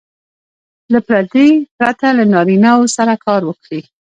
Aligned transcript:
له 0.93 0.99
پردې 1.07 1.47
پرته 1.77 2.07
له 2.17 2.23
نارینه 2.33 2.71
وو 2.77 2.85
سره 2.97 3.13
کار 3.25 3.41
وکړي. 3.45 3.81